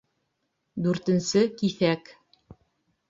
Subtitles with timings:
[0.87, 2.13] Дүртенсе киҫәк